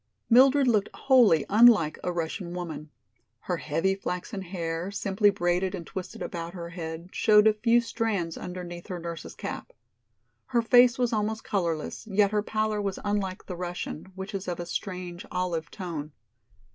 [0.31, 2.89] Mildred looked wholly unlike a Russian woman.
[3.41, 8.35] Her heavy flaxen hair, simply braided and twisted about her head, showed a few strands
[8.35, 9.73] underneath her nurse's cap.
[10.47, 14.59] Her face was almost colorless, yet her pallor was unlike the Russian, which is of
[14.59, 16.13] a strange olive tone.